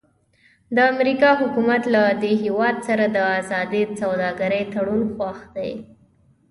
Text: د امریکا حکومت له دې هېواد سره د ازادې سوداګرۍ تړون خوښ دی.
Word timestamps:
د 0.75 0.77
امریکا 0.93 1.29
حکومت 1.41 1.83
له 1.95 2.03
دې 2.21 2.33
هېواد 2.43 2.75
سره 2.87 3.05
د 3.15 3.17
ازادې 3.39 3.81
سوداګرۍ 4.01 4.63
تړون 4.73 5.01
خوښ 5.15 5.39
دی. 5.55 5.71